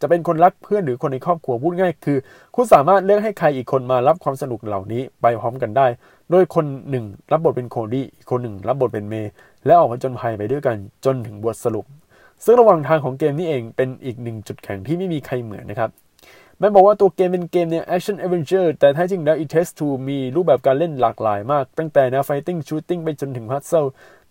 [0.02, 2.18] จะเป็นคนรักเพื่อนหรือคนในครอบครัวพูดง่าย คือ
[2.56, 5.88] คุณสามารถเลือกให้ใครอีกคนมารับความสนุกเหล่านี้ไปพร้อมกันได้
[6.32, 9.32] โดยคนหนึ่งรับบทเป็นโคดี้อีกคนหนึ่งรับบทเป็นเมย์
[9.68, 11.86] และออกมาจนภัยไปด้วยกันจนถึงบทสรุป
[12.44, 15.92] ซึ่งระหว่างทางของเกมนี้เองเป็นอีกหนึ่งจุดแข็งที่ไม่มีใครเหมือนนะครับ
[16.60, 23.86] แม้บอกว่าตัวเกมเป็นเกมแนว action adventure แต่แท้จริงแล้ว It Takes Two มีรูปแบบการเล่นหลากหลายมาก ตั้งแต่แนว Fighting Shooting ไปจนถึง puzzle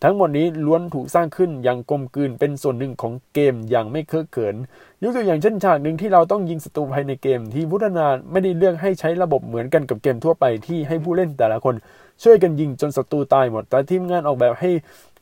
[0.04, 4.56] ทั้งหมดนี้ล้วนถูกสร้างขึ้นอย่างกลมกลืนเป็นส่วนหนึ่งของเกมอย่างไม่เคอะเขิน
[5.02, 11.74] ยกตัวอย่างเช่นฉากหนึ่งที่เราต้องยิงศัตรูภายในเกมที่ผู้พัฒนาไม่ได้เลือกให้ใช้ระบบเหมือนกันกับเกมทั่วไปที่ให้ผู้เล่นแต่ละคน
[12.22, 14.70] ช่วยกันยิงจนศัตรูตายหมดแต่ทีมงานออกแบบให้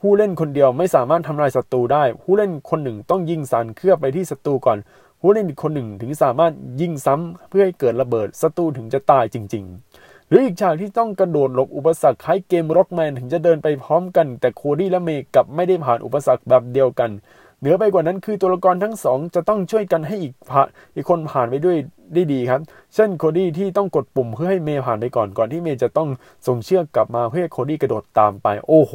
[0.01, 4.79] ผู้เล่นคนเดียวไม่สามารถทำลายศัตรูได้ ผู้เล่นคนหนึ่งต้องยิงสารเคลือบไปที่ศัตรูก่อน
[5.21, 9.65] ผู้เล่นอีกคนหนึ่งถึงสามารถยิงซ้ำเพื่อให้เกิดระเบิดศัตรูถึงจะตายจริง
[9.97, 17.11] ๆ หรืออีกฉากที่ต้องกระโดดหลบอุปสรรคคล้ายเกม Rockman ถึงจะเดินไปพร้อมกัน แต่โคดี้และเมย์กลับไม่ได้ผ่านอุปสรรคแบบเดียวกัน
[17.61, 21.77] เหนือไปกว่านั้นคือตัวละครทั้งสองจะต้องช่วยกันให้อีกผ่านอีกคนผ่านไปด้วย
[22.15, 22.61] ได้ดีครับ
[22.95, 26.09] เช่นโคดี้ที่ต้องกดปุ่มเพื่อให้เมย์ผ่านไปก่อนก่อนที่เมย์จะต้อง
[26.47, 28.93] ส่งเชือกกลับมาเพื่อให้โคดี้กระโดดตามไป โอ้โห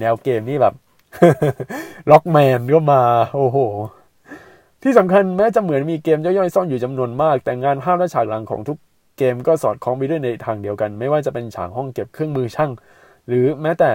[0.00, 0.74] แนวเกมนี่แบบ
[2.10, 3.02] Rockman ก็มา
[3.34, 3.58] โอ้โห
[4.82, 8.78] ที่สำคัญแม้จะเหมือนมีเกมย่อยๆซ่อนอยู่จำนวนมาก แต่งานภาพและฉากหลังของทุก
[9.18, 12.70] เกมก็สอดคล้องไปด้วยในทางเดียวกัน ไม่ว่าจะเป็นฉากห้องเก็บเครื่องมือช่าง
[13.28, 13.90] หรือแม้แต่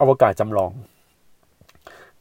[0.00, 0.70] อวกาศจำลอง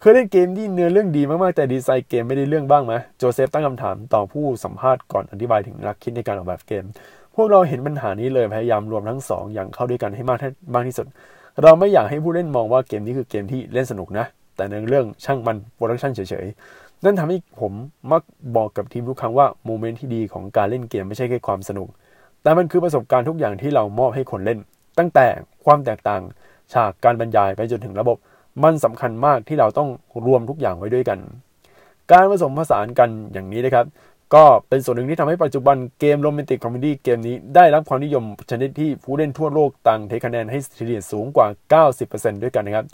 [0.02, 6.86] เคยเล่นเกมที่เนื้อเรื่องดีมากๆ แต่ดีไซน์เกมไม่ได้เรื่องบ้างไหมโจเซฟตั้งคำถามต่อผู้สัมภาษณ์ก่อนอธิบายถึงหลักคิดในการออกแบบเกม
[7.36, 10.38] พวกเราเห็นปัญหานี้เลยพยายามรวมทั้งสองอย่างเข้าด้วยกันให้มาก
[10.74, 11.08] มากที่สุด
[11.62, 17.74] เราไม่อยากให้ผู้เล่นมองว่าเกมนี้คือเกมที่เล่นสนุกนะ แต่เนื้อเรื่องช่างมัน production เฉยๆ นั่นทำให้ผม
[18.12, 18.22] มัก
[18.56, 21.88] บอกกับทีมทุกครั้งว่า moment ที่ดีของการเล่นเกมไม่ใช่แค่ความสนุก
[22.44, 24.60] แต่มันคือประสบการณ์ทุกอย่างที่เรามอบให้คนเล่น
[24.98, 25.28] ตั้งแต่
[25.66, 26.22] ความแตกต่าง
[26.74, 28.18] ฉากการบรรยายไปจนถึงระบบ
[28.64, 29.90] มันสำคัญมากที่เราต้อง
[30.26, 31.20] รวมทุกอย่างไว้ด้วยกัน
[32.12, 33.86] การผสมผสานกันอย่างนี้นะครับ
[34.36, 41.48] ก็เป็นส่วนหนึ่งที่ทำให้ปัจจุบันเกม romantic comedy เกมนี้ได้รับความนิยมชนิดที่ผู้เล่นทั่วโลกต่างเทคะแนนให้เฉลี่ยสูงกว่า
[41.96, 42.86] 90%ด้วยกันนะครับ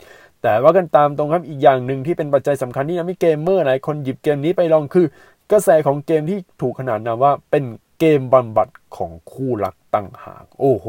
[0.42, 5.06] แต่ว่ากันตามตรงครับอีกอย่างหนึ่งที่เป็นปัจจัยสำคัญที่ทำให้เกมเมอร์หลายคนหยิบเกมนี้ไปลองคือ
[5.52, 7.64] กระแสของเกมที่ถูกขนานนามว่าเป็น
[7.98, 10.86] เกมบำบัดของคู่รักตั้งหาก โอ้โห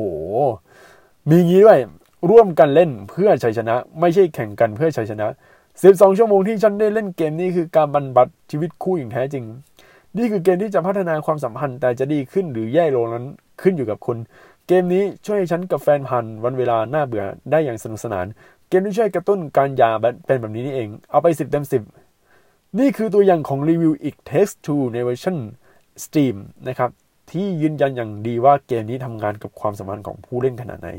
[1.30, 1.80] มีงี้ด้วย
[2.30, 5.28] ร่วมกันเล่นเพื่อชัยชนะ ไม่ใช่แข่งกันเพื่อชัยชนะ
[5.74, 9.44] 12 ชั่วโมงที่ฉันได้เล่นเกมนี้คือการบรรบัดชีวิตคู่อย่างแท้จริง
[10.18, 13.26] นี่คือเกมที่จะพัฒนาความสัมพันธ์แต่จะดีขึ้นหรือแย่ลงนั้น
[13.62, 14.18] ขึ้นอยู่กับคุณ
[14.68, 18.26] เกมนี้ช่วยให้ฉันกับแฟนผ่านวันเวลาน่าเบื่อได้อย่างสนุกสนาน
[18.70, 19.92] เกมที่ช่วยกระตุ้นการหย่า
[20.26, 21.66] เป็นแบบนี้นี่เอง เอาไป 10 เต็ม
[22.22, 25.38] 10 นี่คือตัวอย่างของรีวิวอีก Text to ในเวอร์ชัน
[26.04, 26.36] Steam
[26.68, 26.90] นะครับ
[27.32, 30.90] ที่ยืนยันอย่างดีว่าเกมนี้ทำงานกับความสัมพันธ์ของผู้เล่นขนาดไหน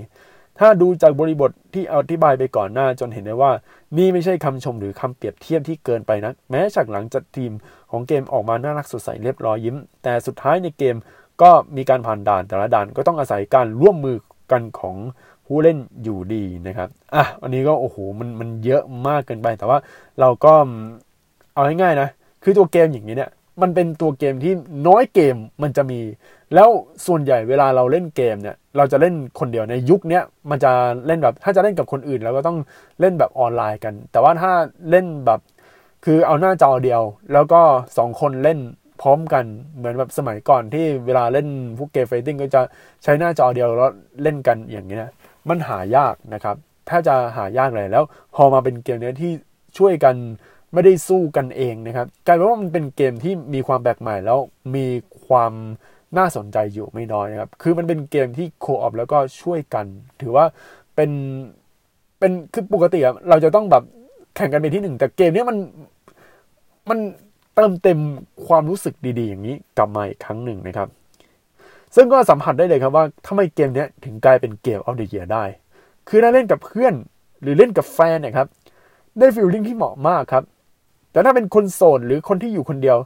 [0.60, 3.52] ถ้าดูจากบริบทที่อธิบายไปก่อนหน้าจะเห็นได้ว่า
[3.98, 7.52] นี่ไม่ใช่คำชมหรือคำเปรียบเทียบที่เกินไปนะ แม้ฉากหลังจัดทีม
[7.90, 10.96] ของเกมออกมาน่ารักสดใสเรียบร้อยยิ้ม แต่สุดท้ายในเกม
[11.42, 14.16] ก็มีการผ่านด่านแต่ละด่านก็ต้องอาศัยการร่วมมือ
[14.52, 14.96] กันของ
[15.46, 19.78] ผู้เล่นอยู่ดีนะครับอะอันนี้ก็โอ้โหมันมันเยอะมากเกินไปแต่ว่า
[20.20, 20.52] เราก็
[21.54, 22.08] เอาง่ายๆนะ
[22.42, 23.30] คือตัวเกมอย่างนี้เนี่ย
[23.62, 24.52] มันเป็นตัวเกมที่
[24.88, 26.00] น้อยเกมมันจะมี
[26.54, 26.68] แล้ว
[27.06, 30.72] ส่วนใหญ่เวลาเราเล่นเกมเนี่ย เราจะเล่นคนเดียวในยุคนี้มันจะ
[31.06, 32.58] เล่นแบบถ้าจะเล่นกับคนอื่นเราก็ต้อง
[33.00, 34.52] เล่นแบบออนไลน์กัน แต่ว่าถ้า
[34.90, 35.40] เล่นแบบ
[36.04, 37.60] คือเอาหน้าจอเดียว แล้วก็
[37.98, 38.58] สองคนเล่น
[39.00, 39.44] พร้อมกัน
[39.76, 42.62] เหมือนแบบสมัยก่อนที่เวลาเล่นพวกเกม fighting ก็จะ
[43.02, 43.92] ใช้หน้าจอเดียวแล้ว
[44.22, 45.10] เล่นกันอย่างนี้นะ
[45.48, 46.56] มันหายากนะครับ
[46.88, 49.32] ถ้าจะหายากเลยแล้ว พอมาเป็นเกมเนี้ยที่
[49.78, 50.14] ช่วยกัน
[50.72, 54.38] ไม่ได้สู้กันเองนะครับกลายเป็นว่ามันเป็นเกมที่มีความแปลกใหม่แล้ว
[54.74, 54.86] มี
[55.26, 55.52] ความ
[56.18, 59.86] น่าสนใจอยู่ไม่น้อยนะครับ คือมันเป็นเกมที่ co-op แล้วก็ช่วยกัน
[60.20, 60.44] ถือว่า
[60.94, 61.10] เป็น
[62.18, 63.82] เป็นคือปกติอะเราจะต้องแบบ
[64.36, 65.56] แข่งกันเป็นที่หนึ่งแต่เกมนี้มัน
[66.90, 66.98] มัน
[67.54, 68.00] เติมเต็ม
[68.46, 70.88] ความรู้สึกดีๆ อย่างนี้กลับมาอีกครั้งหนึ่งนะครับ
[71.94, 75.44] ซึ่งก็สัมผัสได้เลยครับว่าทำไมเกมนี้ถึงกลายเป็นเกมออฟเดียได้
[76.08, 76.94] คือถ้าเล่นกับเพื่อน
[77.42, 78.46] หรือเล่นกับแฟนเนี่ยครับ
[79.18, 80.44] ได้ฟีลลิ่งที่เหมาะมากครับ
[81.12, 82.98] แต่ถ้าเป็นคนโสดหรือคนที่อยู่คนเดียว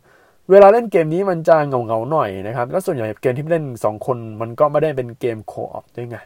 [0.50, 6.18] เวลาเล่นเกมนี้มันจะเงาเงาๆหน่อยนะครับ แล้วส่วนใหญ่เกมที่เล่นสองคนมันก็ไม่ได้เป็นเกมโคออฟด้วยไง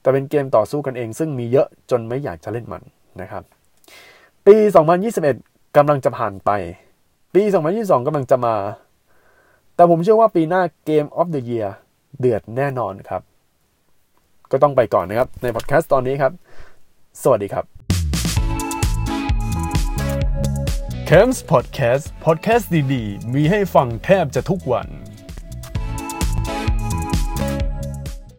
[0.00, 2.82] แต่เป็นเกมต่อสู้กันเอง ซึ่งมีเยอะจนไม่อยากจะเล่นมัน
[3.20, 3.42] นะครับ
[4.46, 4.56] ปี
[5.16, 6.50] 2021กำลังจะผ่านไป
[7.34, 7.42] ปี
[7.74, 8.54] 2022กำลังจะมา
[9.74, 11.68] แต่ผมเชื่อว่าปีหน้าเกม of the year
[12.18, 13.22] เดือดแน่นอนครับ
[14.50, 16.32] ก็ต้องไปก่อนนะครับในพอดแคสต์ตอนนี้ครับ
[17.22, 17.77] สวัสดีครับ
[21.12, 24.88] c a m p s Podcast พอดแคสต์ดี ๆ มีให้ฟังแทบจะทุกวัน